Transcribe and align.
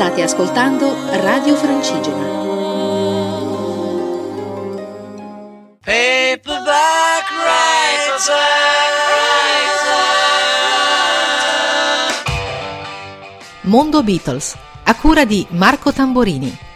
State 0.00 0.22
ascoltando 0.22 0.96
Radio 1.10 1.54
Francigena. 1.56 2.24
Paperback 5.84 7.28
Mondo 13.60 14.02
Beatles, 14.02 14.56
a 14.84 14.94
cura 14.94 15.26
di 15.26 15.46
Marco 15.50 15.92
Tamborini. 15.92 16.69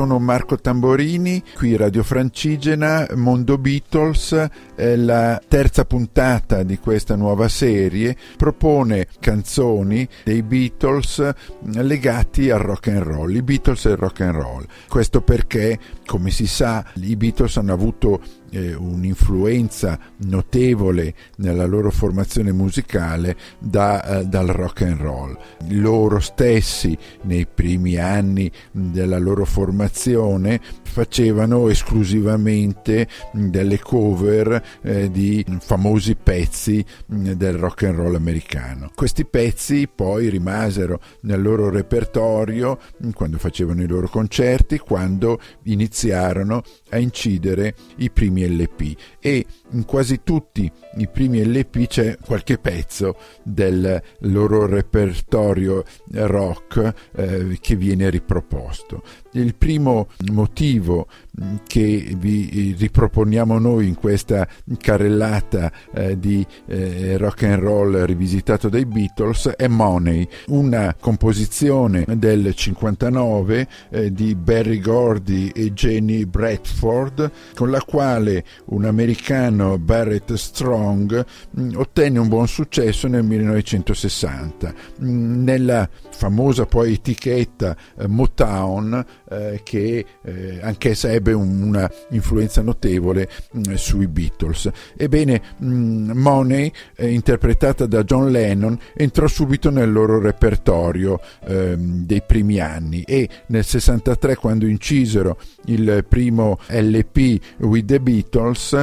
Sono 0.00 0.18
Marco 0.18 0.56
Tamborini, 0.56 1.42
qui 1.54 1.76
Radio 1.76 2.02
Francigena, 2.02 3.06
Mondo 3.16 3.58
Beatles, 3.58 4.48
la 4.96 5.40
terza 5.46 5.84
puntata 5.84 6.62
di 6.62 6.78
questa 6.78 7.16
nuova 7.16 7.48
serie 7.48 8.16
propone 8.36 9.06
canzoni 9.20 10.08
dei 10.24 10.42
Beatles 10.42 11.20
mm, 11.20 11.80
legati 11.80 12.50
al 12.50 12.60
rock 12.60 12.88
and 12.88 13.02
roll, 13.02 13.34
i 13.34 13.42
Beatles 13.42 13.84
e 13.86 13.90
il 13.90 13.96
rock 13.96 14.20
and 14.20 14.34
roll. 14.34 14.66
Questo 14.88 15.20
perché, 15.22 15.78
come 16.06 16.30
si 16.30 16.46
sa, 16.46 16.84
i 16.94 17.16
Beatles 17.16 17.56
hanno 17.56 17.72
avuto 17.72 18.20
eh, 18.50 18.74
un'influenza 18.74 19.98
notevole 20.18 21.14
nella 21.36 21.66
loro 21.66 21.90
formazione 21.90 22.52
musicale 22.52 23.36
da, 23.58 24.20
eh, 24.20 24.24
dal 24.24 24.48
rock 24.48 24.82
and 24.82 25.00
roll. 25.00 25.38
Loro 25.68 26.20
stessi 26.20 26.96
nei 27.22 27.46
primi 27.46 27.96
anni 27.96 28.50
della 28.70 29.18
loro 29.18 29.44
formazione 29.44 30.60
facevano 30.82 31.68
esclusivamente 31.68 33.06
delle 33.32 33.78
cover 33.78 34.62
eh, 34.82 35.10
di 35.10 35.44
famosi 35.60 36.16
pezzi 36.16 36.84
del 37.06 37.54
rock 37.54 37.84
and 37.84 37.96
roll 37.96 38.14
americano. 38.14 38.90
Questi 38.94 39.24
pezzi 39.24 39.88
poi 39.92 40.28
rimasero 40.28 41.00
nel 41.22 41.42
loro 41.42 41.70
repertorio 41.70 42.78
quando 43.14 43.38
facevano 43.38 43.82
i 43.82 43.86
loro 43.86 44.08
concerti, 44.08 44.78
quando 44.78 45.40
iniziarono 45.64 46.62
a 46.90 46.98
incidere 46.98 47.74
i 47.96 48.10
primi 48.10 48.46
LP 48.46 48.96
e 49.20 49.46
in 49.72 49.84
quasi 49.84 50.20
tutti 50.24 50.70
i 50.96 51.08
primi 51.08 51.44
LP 51.44 51.86
c'è 51.86 52.16
qualche 52.18 52.58
pezzo 52.58 53.16
del 53.42 54.02
loro 54.20 54.66
repertorio 54.66 55.84
rock 56.12 56.92
eh, 57.14 57.58
che 57.60 57.76
viene 57.76 58.10
riproposto. 58.10 59.02
Il 59.32 59.54
primo 59.54 60.08
motivo 60.32 61.06
mm, 61.40 61.56
che 61.66 62.14
vi 62.16 62.74
riproponiamo 62.76 63.58
noi 63.58 63.86
in 63.86 63.94
questa 63.94 64.48
carrellata 64.76 65.70
eh, 65.94 66.18
di 66.18 66.44
eh, 66.66 67.16
rock 67.16 67.44
and 67.44 67.62
roll 67.62 68.04
rivisitato 68.04 68.68
dai 68.68 68.86
Beatles 68.86 69.48
è 69.56 69.68
Money, 69.68 70.26
una 70.48 70.96
composizione 70.98 72.04
del 72.16 72.52
59 72.54 73.68
eh, 73.90 74.12
di 74.12 74.34
Barry 74.34 74.80
Gordy 74.80 75.52
e 75.54 75.72
Jenny 75.72 76.24
Bradford 76.24 77.30
con 77.54 77.70
la 77.70 77.80
quale 77.82 78.44
un 78.66 78.84
americano 78.84 79.59
Barrett 79.78 80.32
Strong 80.34 81.24
mm, 81.58 81.76
ottenne 81.76 82.18
un 82.18 82.28
buon 82.28 82.48
successo 82.48 83.08
nel 83.08 83.24
1960. 83.24 84.74
Mh, 84.98 85.08
mm, 85.10 85.44
nella 85.44 85.88
famosa 86.10 86.66
poi 86.66 86.94
etichetta 86.94 87.76
eh, 87.98 88.06
Motown 88.06 89.04
eh, 89.28 89.60
che 89.62 90.04
eh, 90.22 90.58
anch'essa 90.62 91.10
ebbe 91.10 91.32
un, 91.32 91.62
una 91.62 91.90
influenza 92.10 92.62
notevole 92.62 93.28
mm, 93.56 93.74
sui 93.74 94.06
Beatles. 94.06 94.70
Ebbene, 94.96 95.42
Money, 95.58 96.70
interpretata 96.98 97.86
da 97.86 98.02
John 98.04 98.30
Lennon, 98.30 98.78
entrò 98.94 99.26
subito 99.26 99.70
nel 99.70 99.90
loro 99.90 100.20
repertorio 100.20 101.20
ehm, 101.46 102.04
dei 102.04 102.22
primi 102.22 102.58
anni 102.60 103.02
e 103.02 103.28
nel 103.46 103.64
63 103.64 104.36
quando 104.36 104.66
incisero 104.66 105.38
il 105.66 106.04
primo 106.08 106.58
LP 106.68 107.38
With 107.58 107.86
the 107.86 108.00
Beatles, 108.00 108.82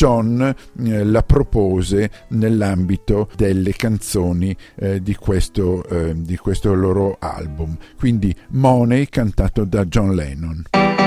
John 0.00 0.40
eh, 0.82 1.04
la 1.04 1.22
propose 1.22 2.10
nell'ambito 2.28 3.28
delle 3.36 3.74
canzoni 3.74 4.56
eh, 4.76 5.02
di 5.02 5.14
questo, 5.14 5.84
di 6.14 6.38
questo 6.38 6.72
loro 6.72 7.16
album. 7.18 7.76
Quindi 7.98 8.34
Money 8.52 9.08
cantato 9.10 9.64
da 9.64 9.84
John 9.84 10.14
Lennon. 10.14 10.99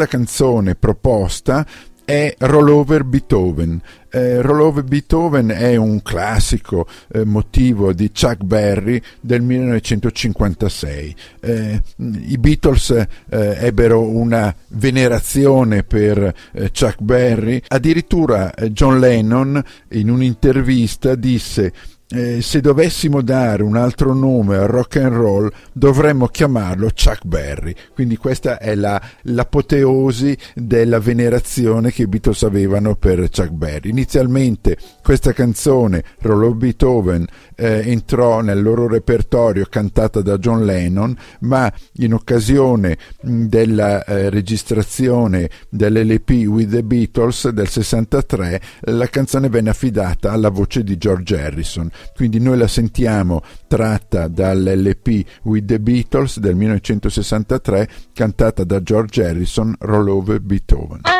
Seconda 0.00 0.06
canzone 0.06 0.74
proposta 0.74 1.66
è 2.04 2.34
Rollover 2.38 3.04
Beethoven. 3.04 3.80
Eh, 4.10 4.40
Rollover 4.40 4.82
Beethoven 4.82 5.48
è 5.48 5.76
un 5.76 6.02
classico 6.02 6.88
eh, 7.12 7.24
motivo 7.24 7.92
di 7.92 8.10
Chuck 8.10 8.42
Berry 8.42 9.00
del 9.20 9.42
1956. 9.42 11.14
Eh, 11.40 11.82
I 11.96 12.38
Beatles 12.38 12.90
eh, 12.90 13.06
ebbero 13.28 14.00
una 14.00 14.52
venerazione 14.68 15.84
per 15.84 16.34
eh, 16.52 16.70
Chuck 16.72 17.00
Berry, 17.00 17.62
addirittura 17.68 18.52
eh, 18.54 18.72
John 18.72 18.98
Lennon 18.98 19.62
in 19.90 20.10
un'intervista 20.10 21.14
disse 21.14 21.72
eh, 22.12 22.42
se 22.42 22.60
dovessimo 22.60 23.22
dare 23.22 23.62
un 23.62 23.76
altro 23.76 24.12
nome 24.14 24.56
al 24.56 24.66
rock 24.66 24.96
and 24.96 25.14
roll 25.14 25.52
dovremmo 25.72 26.26
chiamarlo 26.26 26.88
Chuck 26.88 27.24
Berry. 27.24 27.74
Quindi 27.94 28.16
questa 28.16 28.58
è 28.58 28.74
la, 28.74 29.00
l'apoteosi 29.22 30.36
della 30.54 30.98
venerazione 30.98 31.92
che 31.92 32.02
i 32.02 32.06
Beatles 32.06 32.42
avevano 32.42 32.96
per 32.96 33.28
Chuck 33.30 33.50
Berry. 33.50 33.90
Inizialmente 33.90 34.76
questa 35.02 35.32
canzone, 35.32 36.02
Roll 36.20 36.44
of 36.44 36.56
Beethoven, 36.56 37.26
eh, 37.60 37.90
entrò 37.90 38.40
nel 38.40 38.62
loro 38.62 38.88
repertorio 38.88 39.66
cantata 39.68 40.22
da 40.22 40.38
John 40.38 40.64
Lennon, 40.64 41.16
ma 41.40 41.72
in 41.94 42.14
occasione 42.14 42.96
della 43.20 44.04
eh, 44.04 44.30
registrazione 44.30 45.50
dell'LP 45.68 46.30
With 46.46 46.70
the 46.70 46.82
Beatles 46.82 47.48
del 47.50 47.68
63, 47.68 48.60
la 48.80 49.06
canzone 49.08 49.48
venne 49.48 49.70
affidata 49.70 50.32
alla 50.32 50.48
voce 50.48 50.82
di 50.82 50.96
George 50.96 51.38
Harrison 51.38 51.90
quindi 52.14 52.40
noi 52.40 52.58
la 52.58 52.68
sentiamo 52.68 53.42
tratta 53.66 54.28
dall'LP 54.28 55.24
With 55.42 55.66
the 55.66 55.80
Beatles 55.80 56.38
del 56.38 56.54
1963 56.54 57.88
cantata 58.12 58.64
da 58.64 58.82
George 58.82 59.24
Harrison 59.24 59.74
Roll 59.78 60.08
Over 60.08 60.40
Beethoven. 60.40 61.19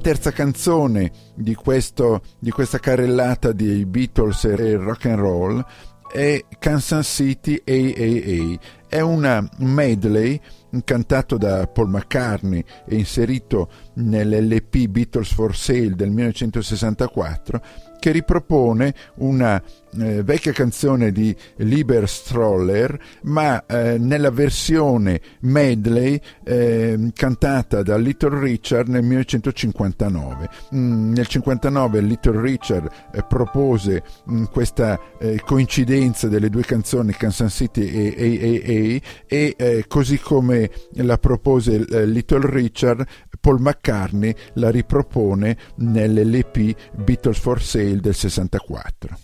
Terza 0.00 0.32
canzone 0.32 1.10
di, 1.34 1.54
questo, 1.54 2.22
di 2.38 2.50
questa 2.50 2.78
carrellata 2.78 3.52
di 3.52 3.84
Beatles 3.86 4.44
e 4.44 4.76
rock 4.76 5.06
and 5.06 5.18
roll 5.18 5.64
è 6.12 6.44
Kansas 6.58 7.06
City 7.06 7.62
AAA. 7.64 8.58
È 8.88 9.00
una 9.00 9.48
medley 9.58 10.40
cantato 10.84 11.36
da 11.36 11.66
Paul 11.68 11.90
McCartney 11.90 12.64
e 12.86 12.96
inserito 12.96 13.70
nell'LP 13.94 14.86
Beatles 14.86 15.32
for 15.32 15.56
Sale 15.56 15.94
del 15.94 16.10
1964 16.10 17.62
che 18.00 18.10
ripropone 18.10 18.92
una 19.16 19.62
eh, 19.98 20.22
vecchia 20.22 20.52
canzone 20.52 21.12
di 21.12 21.34
Liber 21.56 22.08
Stroller, 22.08 22.98
ma 23.22 23.64
eh, 23.66 23.98
nella 23.98 24.30
versione 24.30 25.20
medley 25.40 26.20
eh, 26.44 27.10
cantata 27.14 27.82
da 27.82 27.96
Little 27.96 28.38
Richard 28.40 28.88
nel 28.88 29.02
1959. 29.02 30.48
Mm, 30.74 31.12
nel 31.12 31.26
1959 31.30 32.00
Little 32.00 32.40
Richard 32.40 32.90
eh, 33.12 33.24
propose 33.28 34.02
mm, 34.30 34.44
questa 34.44 34.98
eh, 35.18 35.40
coincidenza 35.44 36.28
delle 36.28 36.48
due 36.50 36.62
canzoni 36.62 37.12
Kansas 37.12 37.52
City 37.52 37.86
e 37.86 38.14
AAA 38.16 39.10
e 39.26 39.54
eh, 39.56 39.84
così 39.86 40.18
come 40.18 40.70
la 40.92 41.18
propose 41.18 42.06
Little 42.06 42.48
Richard, 42.48 43.04
Paul 43.40 43.60
McCartney 43.60 44.34
la 44.54 44.70
ripropone 44.70 45.56
nell'LP 45.76 46.76
Beatles 46.92 47.38
for 47.38 47.60
Sale 47.60 48.00
del 48.00 48.14
64. 48.14 49.18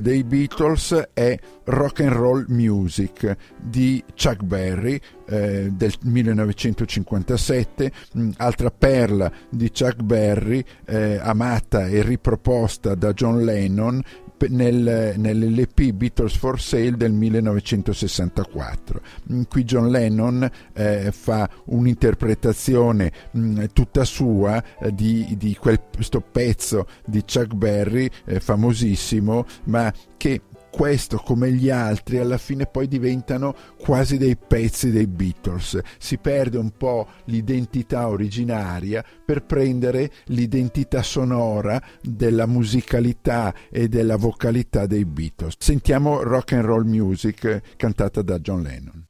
Dei 0.00 0.24
Beatles 0.24 1.10
è 1.12 1.38
Rock 1.64 2.00
and 2.00 2.12
Roll 2.12 2.44
Music 2.48 3.36
di 3.56 4.02
Chuck 4.14 4.42
Berry 4.42 5.00
eh, 5.26 5.70
del 5.72 5.92
1957, 6.02 7.92
mm, 8.16 8.30
altra 8.38 8.70
perla 8.70 9.30
di 9.48 9.70
Chuck 9.70 10.02
Berry 10.02 10.64
eh, 10.84 11.18
amata 11.22 11.86
e 11.86 12.02
riproposta 12.02 12.94
da 12.94 13.12
John 13.12 13.44
Lennon 13.44 14.02
nel, 14.48 15.14
nell'LP 15.16 15.92
Beatles 15.92 16.36
for 16.36 16.60
Sale 16.60 16.96
del 16.96 17.12
1964. 17.12 19.00
Mm, 19.32 19.42
qui 19.48 19.64
John 19.64 19.88
Lennon 19.88 20.48
eh, 20.72 21.10
fa 21.12 21.48
un'interpretazione 21.66 23.12
mh, 23.30 23.40
mm, 23.40 23.64
tutta 23.72 24.04
sua 24.04 24.62
eh, 24.80 24.94
di, 24.94 25.34
di, 25.36 25.56
questo 25.56 26.20
pezzo 26.20 26.86
di 27.04 27.20
Chuck 27.20 27.54
Berry 27.54 28.08
eh, 28.24 28.40
famosissimo, 28.40 29.44
ma 29.64 29.92
che 30.16 30.40
questo 30.72 31.18
come 31.18 31.52
gli 31.52 31.68
altri 31.68 32.16
alla 32.16 32.38
fine 32.38 32.64
poi 32.64 32.88
diventano 32.88 33.54
quasi 33.78 34.16
dei 34.16 34.36
pezzi 34.36 34.90
dei 34.90 35.06
Beatles. 35.06 35.78
Si 35.98 36.16
perde 36.16 36.56
un 36.56 36.70
po' 36.70 37.08
l'identità 37.26 38.08
originaria 38.08 39.04
per 39.24 39.44
prendere 39.44 40.10
l'identità 40.26 41.02
sonora 41.02 41.80
della 42.00 42.46
musicalità 42.46 43.54
e 43.70 43.88
della 43.88 44.16
vocalità 44.16 44.86
dei 44.86 45.04
Beatles. 45.04 45.56
Sentiamo 45.58 46.22
rock 46.22 46.52
and 46.52 46.64
roll 46.64 46.86
music 46.86 47.76
cantata 47.76 48.22
da 48.22 48.38
John 48.38 48.62
Lennon. 48.62 49.04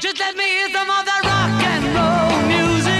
Just 0.00 0.18
let 0.18 0.34
me 0.36 0.44
hear 0.44 0.70
some 0.72 0.88
of 0.88 1.04
that 1.04 1.22
rock 1.22 1.62
and 1.64 1.84
roll 1.94 2.46
music. 2.46 2.97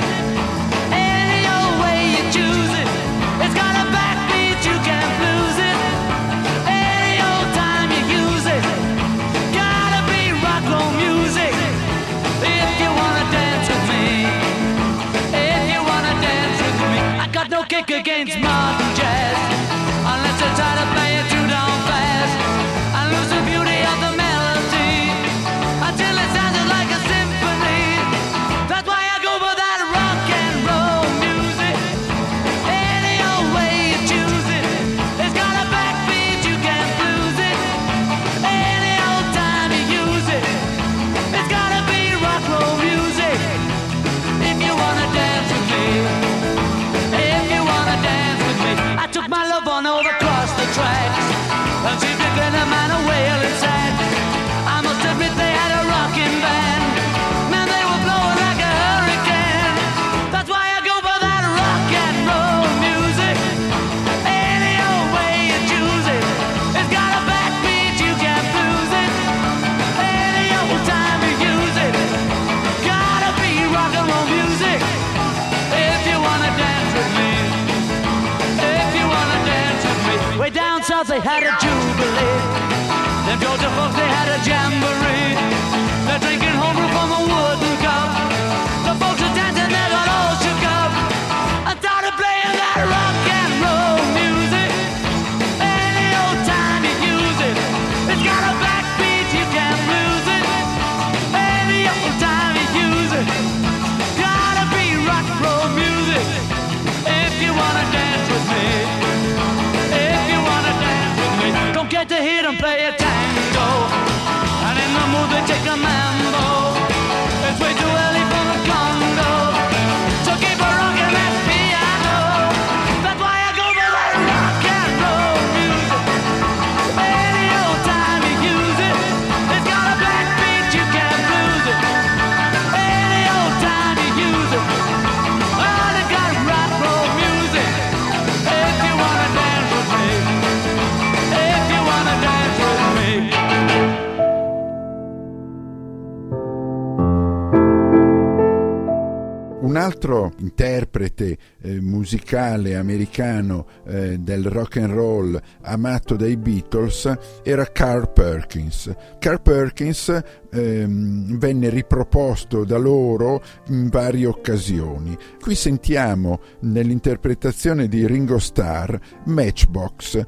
Altro 149.89 150.35
interprete 150.41 151.39
eh, 151.63 151.81
musicale 151.81 152.77
americano 152.77 153.67
eh, 153.87 154.19
del 154.19 154.45
rock 154.45 154.77
and 154.77 154.93
roll 154.93 155.41
amato 155.63 156.15
dai 156.15 156.37
Beatles 156.37 157.11
era 157.43 157.65
Carl 157.73 158.13
Perkins. 158.13 158.95
Carl 159.19 159.41
Perkins 159.41 160.23
ehm, 160.51 161.39
venne 161.39 161.71
riproposto 161.71 162.65
da 162.65 162.77
loro 162.77 163.43
in 163.69 163.89
varie 163.89 164.27
occasioni. 164.27 165.17
Qui 165.41 165.55
sentiamo 165.55 166.41
nell'interpretazione 166.61 167.89
di 167.89 168.07
Ringo 168.07 168.39
Starr 168.39 168.95
Matchbox, 169.25 170.17
eh, 170.17 170.27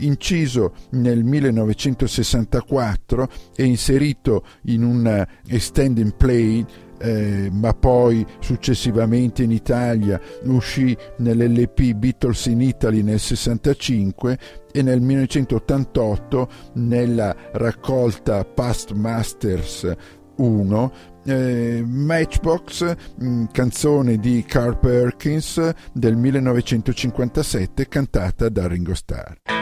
inciso 0.00 0.72
nel 0.92 1.22
1964 1.22 3.28
e 3.54 3.64
inserito 3.64 4.42
in 4.62 4.82
un 4.82 5.26
extended 5.48 6.14
play 6.16 6.64
eh, 7.02 7.50
ma 7.50 7.74
poi 7.74 8.24
successivamente 8.40 9.42
in 9.42 9.50
Italia 9.50 10.20
uscì 10.44 10.96
nell'LP 11.18 11.92
Beatles 11.94 12.46
in 12.46 12.60
Italy 12.60 13.02
nel 13.02 13.18
65 13.18 14.38
e 14.72 14.82
nel 14.82 15.00
1988 15.00 16.48
nella 16.74 17.34
raccolta 17.52 18.44
Past 18.44 18.92
Masters 18.92 19.92
1 20.36 20.92
eh, 21.24 21.84
Matchbox, 21.86 22.96
mm, 23.22 23.44
canzone 23.52 24.16
di 24.16 24.44
Carl 24.46 24.78
Perkins 24.78 25.70
del 25.92 26.16
1957 26.16 27.86
cantata 27.88 28.48
da 28.48 28.66
Ringo 28.66 28.94
Starr. 28.94 29.61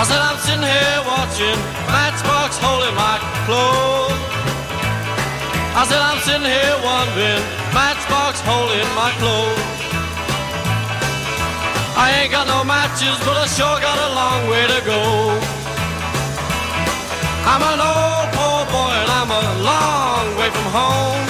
I 0.00 0.04
said 0.08 0.16
I'm 0.16 0.40
sitting 0.40 0.64
here 0.64 1.00
watching 1.04 1.60
Matchbox 1.92 2.56
holding 2.56 2.96
my 2.96 3.20
clothes. 3.44 4.16
I 5.76 5.84
said 5.84 6.00
I'm 6.00 6.16
sitting 6.24 6.48
here 6.48 6.76
wondering 6.80 7.44
Matchbox 7.76 8.40
holding 8.40 8.88
my 8.96 9.12
clothes. 9.20 9.60
I 12.00 12.16
ain't 12.16 12.32
got 12.32 12.48
no 12.48 12.64
matches, 12.64 13.12
but 13.28 13.36
I 13.36 13.44
sure 13.44 13.76
got 13.76 14.00
a 14.00 14.10
long 14.16 14.40
way 14.48 14.64
to 14.72 14.80
go. 14.88 15.00
I'm 17.44 17.60
an 17.60 17.80
old 17.84 18.28
poor 18.32 18.60
boy 18.72 18.92
and 19.04 19.10
I'm 19.20 19.28
a 19.28 19.44
long 19.68 20.24
way 20.40 20.48
from 20.48 20.68
home. 20.80 21.24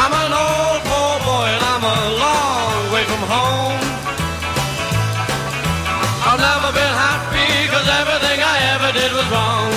I'm 0.00 0.14
an 0.16 0.32
old 0.32 0.80
poor 0.88 1.14
boy 1.28 1.44
and 1.44 1.64
I'm 1.76 1.84
a 1.84 2.00
long 2.24 2.80
way 2.88 3.04
from 3.04 3.22
home 3.28 3.83
never 6.44 6.70
been 6.76 6.94
happy 7.08 7.48
cause 7.72 7.88
everything 8.00 8.38
I 8.54 8.56
ever 8.76 8.90
did 8.92 9.10
was 9.16 9.26
wrong. 9.32 9.68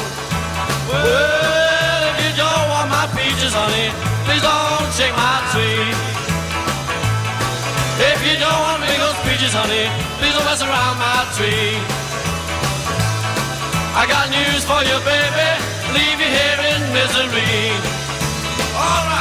Well, 0.89 2.01
if 2.11 2.17
you 2.25 2.31
don't 2.43 2.65
want 2.73 2.87
my 2.91 3.05
peaches, 3.15 3.53
honey, 3.55 3.87
please 4.27 4.43
don't 4.43 4.89
shake 4.97 5.15
my 5.15 5.37
tree. 5.51 5.87
If 8.11 8.19
you 8.27 8.35
don't 8.43 8.61
want 8.67 8.79
me 8.83 8.91
those 9.03 9.19
peaches, 9.25 9.53
honey, 9.55 9.87
please 10.19 10.33
don't 10.35 10.47
mess 10.49 10.61
around 10.67 10.95
my 10.99 11.19
tree. 11.35 11.79
I 14.01 14.03
got 14.13 14.25
news 14.29 14.63
for 14.69 14.81
you, 14.89 14.97
baby, 15.07 15.49
leave 15.95 16.19
you 16.23 16.31
here 16.39 16.61
in 16.71 16.79
misery. 16.93 17.71
Alright. 18.75 19.16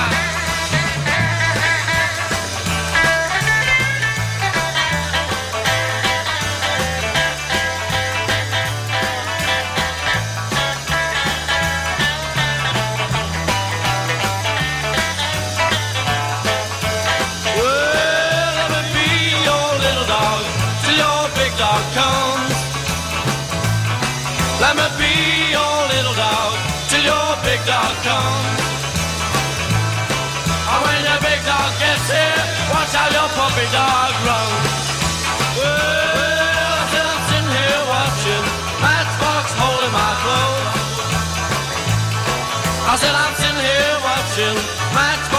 Puppy 33.34 33.66
dog 33.72 34.12
runs. 34.28 34.86
Well, 35.58 36.38
I'm 37.10 37.22
sitting 37.30 37.50
here 37.50 37.82
watching 37.90 38.44
Matchbox 38.78 39.44
holding 39.58 39.92
my 39.92 40.12
clothes. 40.22 40.74
I 42.86 42.94
said 43.00 43.14
I'm 43.14 43.34
sitting 43.34 43.62
here 43.66 43.96
watching 44.06 44.56
Matchbox 44.94 45.35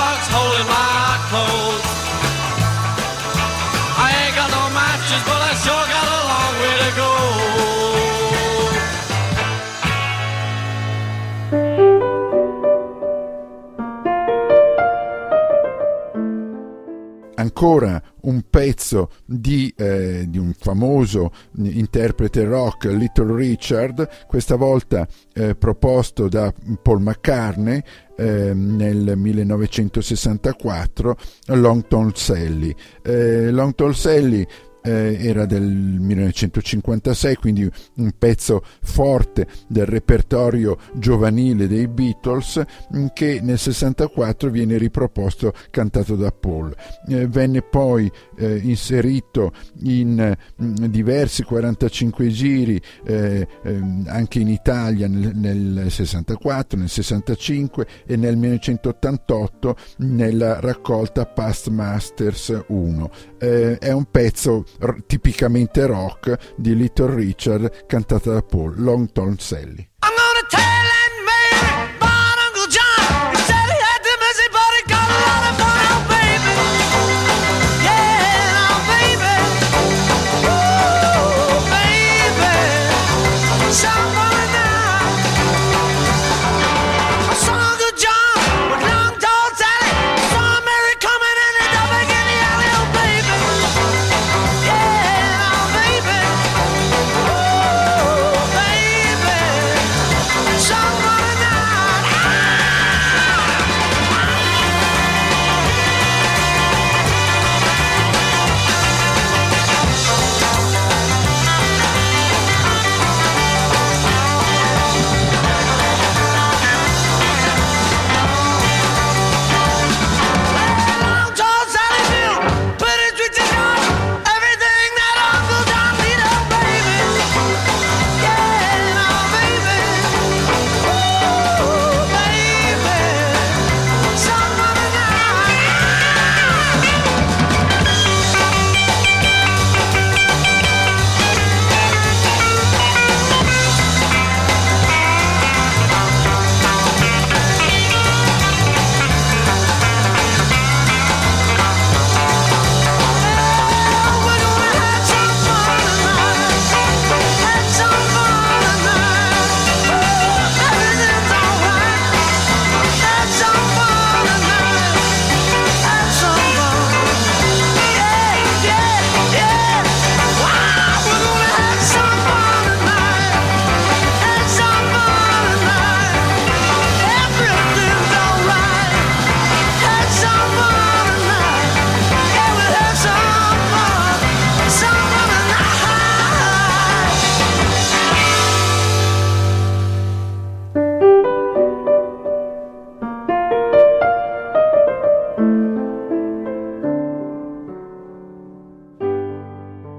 ancora 17.58 18.00
un 18.22 18.44
pezzo 18.48 19.10
di, 19.26 19.74
eh, 19.76 20.26
di, 20.28 20.38
un 20.38 20.54
famoso 20.54 21.32
interprete 21.58 22.44
rock, 22.44 22.86
Little 22.86 23.36
Richard, 23.36 24.08
questa 24.28 24.56
volta 24.56 25.08
eh, 25.34 25.56
proposto 25.56 26.28
da 26.28 26.54
Paul 26.84 27.02
McCartney 27.02 27.82
eh, 28.16 28.54
nel 28.54 29.18
1964, 29.18 31.18
Long 31.48 31.88
Tall 31.88 32.12
Sally. 32.14 32.76
Eh, 33.02 33.50
Long 33.50 33.74
Tall 33.74 33.94
Sally 33.94 34.46
eh, 34.88 35.18
era 35.20 35.46
del 35.46 35.64
1956, 35.64 37.36
quindi 37.36 37.70
un 37.96 38.12
pezzo 38.18 38.64
forte 38.82 39.48
del 39.68 39.86
repertorio 39.86 40.78
giovanile 40.94 41.68
dei 41.68 41.88
Beatles 41.88 42.64
mm, 42.96 43.08
che 43.14 43.40
nel 43.42 43.60
64 43.60 44.50
viene 44.50 44.78
riproposto 44.78 45.54
cantato 45.70 46.16
da 46.16 46.32
Paul. 46.32 46.74
Eh, 47.10 47.28
venne 47.28 47.62
poi 47.62 48.10
eh, 48.38 48.58
inserito 48.64 49.52
in 49.84 50.36
mh, 50.56 50.66
mm, 50.66 50.86
diversi 50.86 51.44
45 51.44 52.28
giri 52.30 52.82
eh, 53.06 53.46
ehm, 53.64 54.06
anche 54.08 54.40
in 54.40 54.48
Italia 54.48 55.08
nel, 55.08 55.36
nel 55.36 55.92
64, 55.92 56.80
nel 56.80 56.90
65 56.90 57.88
e 58.06 58.16
nel 58.16 58.38
1988 58.38 59.76
nella 59.98 60.60
raccolta 60.62 61.26
Past 61.26 61.68
Masters 61.68 62.64
1. 62.68 63.12
Eh, 63.40 63.78
è 63.78 63.92
un 63.92 64.06
pezzo 64.10 64.64
r- 64.80 65.04
tipicamente 65.06 65.86
rock 65.86 66.54
di 66.56 66.76
Little 66.76 67.14
Richard 67.14 67.86
cantata 67.86 68.34
da 68.34 68.42
Paul, 68.42 68.76
Long 68.78 69.12
Tom 69.12 69.38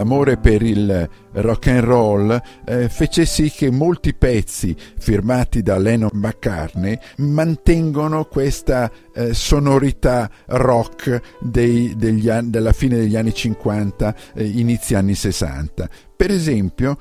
Sally. 0.08 0.36
per 0.38 0.62
il 0.62 1.08
rock 1.40 1.68
and 1.68 1.80
roll 1.80 2.42
eh, 2.64 2.88
fece 2.88 3.24
sì 3.24 3.50
che 3.50 3.70
molti 3.70 4.14
pezzi 4.14 4.76
firmati 4.98 5.62
da 5.62 5.78
Lennon 5.78 6.10
McCartney 6.12 6.98
mantengono 7.16 8.24
questa 8.24 8.90
eh, 9.14 9.34
sonorità 9.34 10.30
rock 10.46 11.20
dei, 11.40 11.94
anni, 12.28 12.50
della 12.50 12.72
fine 12.72 12.96
degli 12.96 13.16
anni 13.16 13.34
50, 13.34 14.14
eh, 14.34 14.44
inizi 14.44 14.94
anni 14.94 15.14
60. 15.14 15.88
Per 16.18 16.32
esempio, 16.32 16.98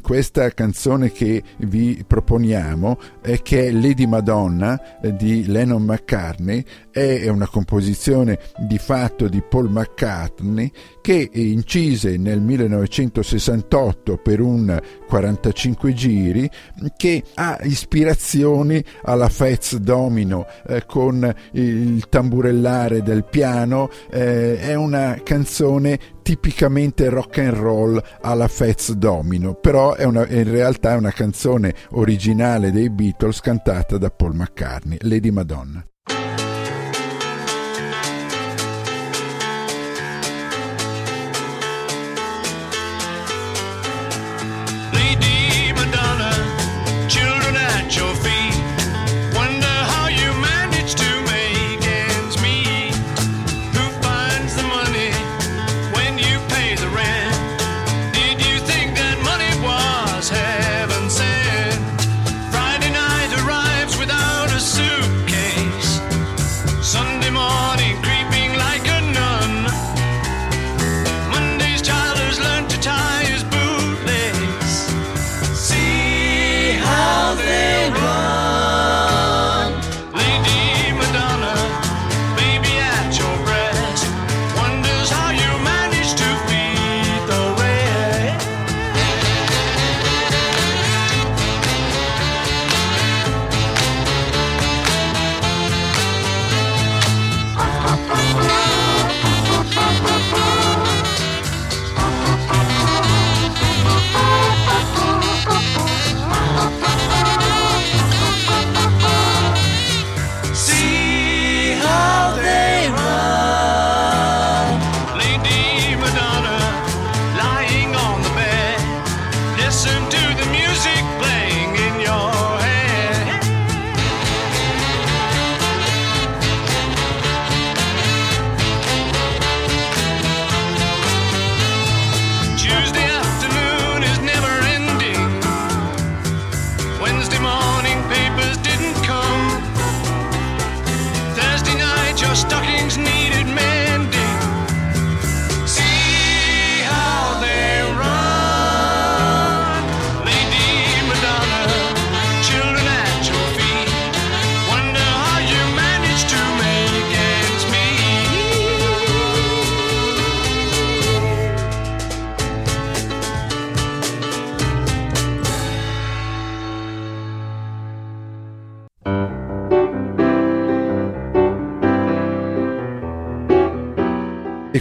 questa 0.00 0.48
canzone 0.50 1.10
che 1.10 1.42
vi 1.58 2.04
proponiamo, 2.06 2.98
eh, 3.20 3.42
che 3.42 3.66
è 3.66 3.72
Lady 3.72 4.06
Madonna 4.06 5.00
eh, 5.00 5.16
di 5.16 5.44
Lennon 5.46 5.82
McCartney, 5.82 6.64
è 6.92 7.28
una 7.28 7.48
composizione 7.48 8.38
di 8.58 8.78
fatto 8.78 9.26
di 9.28 9.42
Paul 9.42 9.70
McCartney 9.70 10.70
che 11.00 11.30
incise 11.32 12.16
nel 12.16 12.40
1968 12.40 13.79
48 13.80 14.16
per 14.18 14.40
un 14.40 14.80
45 15.06 15.92
giri 15.94 16.50
che 16.96 17.24
ha 17.34 17.58
ispirazioni 17.62 18.84
alla 19.02 19.28
Fats 19.28 19.76
Domino 19.76 20.46
eh, 20.66 20.84
con 20.84 21.34
il 21.52 22.08
tamburellare 22.08 23.02
del 23.02 23.24
piano, 23.24 23.90
eh, 24.10 24.58
è 24.58 24.74
una 24.74 25.18
canzone 25.22 25.98
tipicamente 26.22 27.08
rock 27.08 27.38
and 27.38 27.54
roll 27.54 28.02
alla 28.20 28.48
Fats 28.48 28.92
Domino, 28.92 29.54
però 29.54 29.94
è 29.94 30.04
una, 30.04 30.26
in 30.28 30.50
realtà 30.50 30.92
è 30.92 30.96
una 30.96 31.12
canzone 31.12 31.74
originale 31.92 32.70
dei 32.70 32.90
Beatles 32.90 33.40
cantata 33.40 33.96
da 33.96 34.10
Paul 34.10 34.34
McCartney, 34.34 34.98
Lady 35.00 35.30
Madonna. 35.30 35.89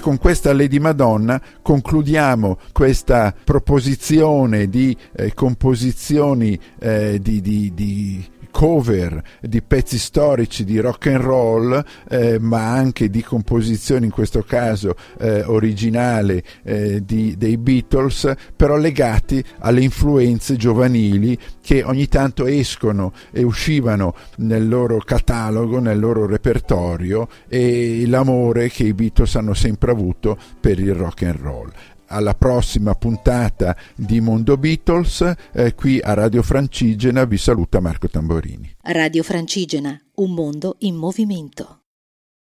Con 0.02 0.18
questa 0.18 0.54
Lady 0.54 0.80
Madonna 0.80 1.42
concludiamo 1.62 2.58
questa 2.72 3.34
proposizione 3.44 4.68
di 4.68 4.96
eh, 5.16 5.34
composizioni 5.34 6.58
eh, 6.80 7.20
di, 7.22 7.42
di, 7.42 7.74
di 7.74 8.26
cover 8.52 9.22
di 9.42 9.62
pezzi 9.62 9.98
storici 9.98 10.64
di 10.64 10.80
rock 10.80 11.08
and 11.08 11.22
roll, 11.22 11.84
eh, 12.10 12.40
ma 12.40 12.72
anche 12.72 13.10
di 13.10 13.22
composizioni, 13.24 14.06
in 14.06 14.12
questo 14.12 14.44
caso 14.44 14.96
eh, 15.20 15.44
originale 15.44 16.44
eh, 16.64 17.04
di, 17.04 17.36
dei 17.38 17.58
Beatles, 17.58 18.34
però 18.56 18.76
legati 18.78 19.44
alle 19.60 19.82
influenze 19.82 20.56
giovanili 20.56 21.38
che 21.62 21.84
ogni 21.84 22.08
tanto 22.08 22.46
escono 22.46 23.14
e 23.32 23.44
uscivano 23.44 24.16
nel 24.38 24.68
loro 24.68 25.00
catalogo, 25.00 25.80
nel 25.80 26.00
loro 26.00 26.26
repertorio 26.26 27.28
e 27.48 28.04
l'amore 28.08 28.70
che 28.70 28.84
i 28.84 28.94
Beatles 28.94 29.36
hanno 29.36 29.54
sempre 29.54 29.92
avuto 29.92 30.38
per 30.60 30.80
il 30.80 30.94
rock 30.94 31.24
and 31.24 31.40
roll 31.40 31.72
alla 32.10 32.34
prossima 32.34 32.96
puntata 32.96 33.76
di 33.96 34.20
Mondo 34.20 34.58
Beatles. 34.58 35.34
Eh, 35.54 35.74
qui 35.76 36.00
a 36.00 36.14
Radio 36.14 36.42
Francigena 36.42 37.26
vi 37.26 37.38
saluta 37.38 37.80
Marco 37.80 38.10
Tamborini. 38.10 38.76
Radio 38.82 39.24
Francigena, 39.24 40.00
un 40.16 40.34
mondo 40.34 40.76
in 40.80 40.96
movimento. 40.96 41.80